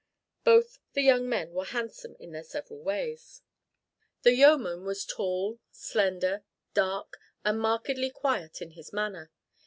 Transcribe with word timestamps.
Both 0.43 0.79
the 0.93 1.03
young 1.03 1.29
men 1.29 1.51
were 1.51 1.63
handsome 1.65 2.15
in 2.19 2.31
their 2.31 2.41
several 2.41 2.79
ways. 2.81 3.43
The 4.23 4.33
yeoman 4.33 4.83
was 4.83 5.05
tall, 5.05 5.59
slender, 5.69 6.43
dark 6.73 7.19
and 7.45 7.59
markedly 7.59 8.09
quiet 8.09 8.63
in 8.63 8.71
his 8.71 8.91
manner. 8.91 9.29